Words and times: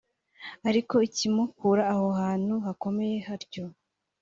Ariko 0.69 0.95
ikimukura 1.07 1.83
aho 1.93 2.07
hantu 2.21 2.53
hakomeye 2.65 3.17
hatyo 3.27 3.63